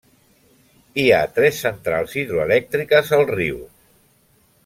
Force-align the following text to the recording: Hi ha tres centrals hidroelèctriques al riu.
Hi 1.01 1.05
ha 1.17 1.19
tres 1.35 1.59
centrals 1.65 2.17
hidroelèctriques 2.21 3.13
al 3.19 3.29
riu. 3.35 3.63